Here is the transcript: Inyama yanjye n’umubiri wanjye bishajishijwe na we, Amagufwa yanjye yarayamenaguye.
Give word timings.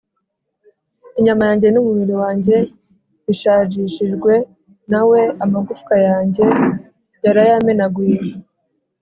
Inyama 1.19 1.43
yanjye 1.49 1.67
n’umubiri 1.69 2.13
wanjye 2.21 2.55
bishajishijwe 3.25 4.33
na 4.91 5.01
we, 5.09 5.21
Amagufwa 5.43 5.93
yanjye 6.07 6.45
yarayamenaguye. 7.23 8.17